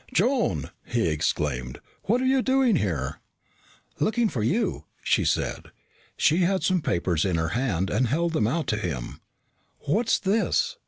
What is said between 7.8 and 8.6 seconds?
and held them